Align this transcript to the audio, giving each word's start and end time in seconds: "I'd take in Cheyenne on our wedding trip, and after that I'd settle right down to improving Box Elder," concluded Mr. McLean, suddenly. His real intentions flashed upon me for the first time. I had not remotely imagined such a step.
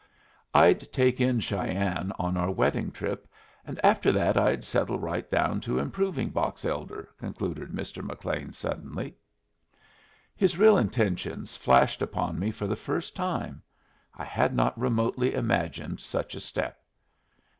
"I'd 0.55 0.91
take 0.91 1.21
in 1.21 1.41
Cheyenne 1.41 2.11
on 2.17 2.35
our 2.35 2.49
wedding 2.49 2.89
trip, 2.91 3.27
and 3.63 3.79
after 3.85 4.11
that 4.13 4.35
I'd 4.35 4.65
settle 4.65 4.97
right 4.97 5.29
down 5.29 5.61
to 5.61 5.77
improving 5.77 6.29
Box 6.31 6.65
Elder," 6.65 7.09
concluded 7.19 7.69
Mr. 7.69 8.03
McLean, 8.03 8.51
suddenly. 8.51 9.13
His 10.35 10.57
real 10.57 10.75
intentions 10.79 11.55
flashed 11.55 12.01
upon 12.01 12.39
me 12.39 12.49
for 12.49 12.65
the 12.65 12.75
first 12.75 13.15
time. 13.15 13.61
I 14.15 14.23
had 14.25 14.55
not 14.55 14.75
remotely 14.75 15.35
imagined 15.35 15.99
such 15.99 16.33
a 16.33 16.39
step. 16.41 16.81